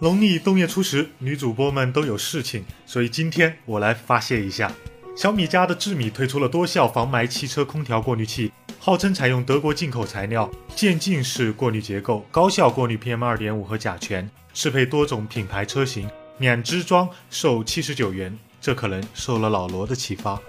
[0.00, 4.72] 农历冬月初十，女主播们都有事情，所以今天我来发泄一下。
[5.16, 16.08] 小米家的智米推出了多效防霾汽车空调过滤器，号称采用德国进口材料，渐进式过滤结构，高效过滤 PM 二点五和甲醛，适配多种品牌车型，
[16.38, 18.38] 免支装，售七十九元。
[18.60, 20.40] 这可能受了老罗的启发。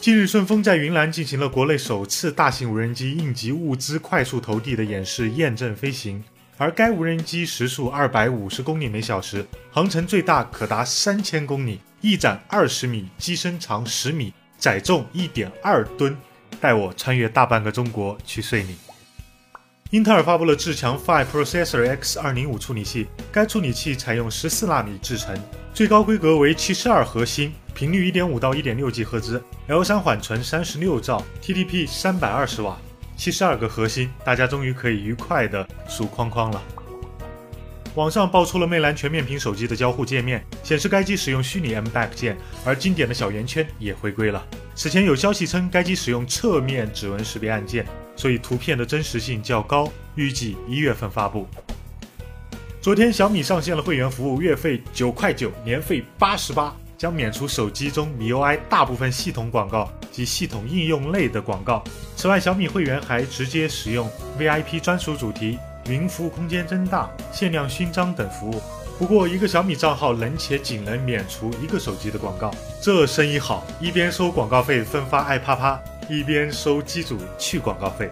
[0.00, 6.24] 近日，顺丰在云南进行了国内首次大型无人机应急物资快速投递的演示验证飞行。
[6.58, 16.16] 而该无人机时速二百五十公里每小时，航程最大可达三千公里，翼展二十米，机身长十米，载重一点二吨，
[16.60, 18.76] 带我穿越大半个中国去睡你。
[19.90, 25.34] 英特尔发布了至强 Five Processor X 二零五处理器，该处理器采用十四纳米制程，
[25.72, 32.76] 最高规格为七十二核心，频率一点五到一点六 G 赫兹，L 三缓存三十六兆，TDP 三百二十瓦。
[33.18, 36.62] 七十二个核心，大家终于可以愉快的数框框了。
[37.96, 44.46] 网上爆出了魅蓝全面屏手机的交互界面，显示该机使用虚拟 M Back 键，而经典的小圆圈也回归了。
[44.76, 51.44] 此前有消息称该机使用侧面指纹识别按键，所以图片的真实性较高，预计一月份发布。
[52.80, 56.72] 昨天小米上线了会员服务，月费九块九，年费八十八。
[56.96, 61.84] 将免除手机中 MIUI 大部分系统广告及系统应用类的广告。
[62.18, 65.56] 此外，小米会员还直接使用 VIP 专属主题、
[65.88, 68.60] 云服务空间增大、限量勋章等服务。
[68.98, 72.52] 不过，一个小米账号能且仅能免除一个手机的广告，
[72.82, 78.10] 这生意好，一边收广告费分发爱啪啪，一边收机主去广告费。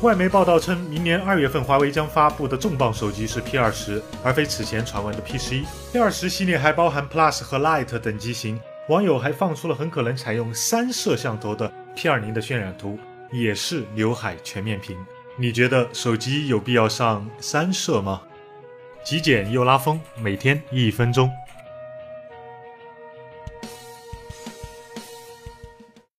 [0.00, 5.64] 外媒报道称，明年二月份华为将发布的重磅手机是 P 二十，而非此前传闻的 P 十一。
[5.92, 8.60] P 二十系列还包含 Plus 和 Lite 等机型。
[8.88, 12.98] 网友还放出了很可能采用三摄像头的 P 二零的渲染图，
[13.30, 14.96] 也是刘海全面屏。
[15.36, 18.22] 你觉得手机有必要上三摄吗？
[19.04, 21.30] 极简又拉风，每天一分钟。